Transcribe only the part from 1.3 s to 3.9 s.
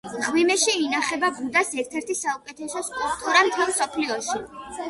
ბუდას ერთ-ერთი საუკეთესო სკულპტურა მთელ